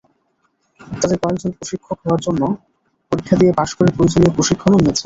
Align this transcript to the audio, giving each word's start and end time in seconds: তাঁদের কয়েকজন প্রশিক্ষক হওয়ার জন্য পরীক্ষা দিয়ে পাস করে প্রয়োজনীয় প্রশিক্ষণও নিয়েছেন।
তাঁদের 0.79 1.17
কয়েকজন 1.23 1.51
প্রশিক্ষক 1.57 1.97
হওয়ার 2.03 2.21
জন্য 2.21 2.41
পরীক্ষা 3.11 3.35
দিয়ে 3.39 3.51
পাস 3.59 3.69
করে 3.77 3.89
প্রয়োজনীয় 3.95 4.31
প্রশিক্ষণও 4.37 4.77
নিয়েছেন। 4.77 4.99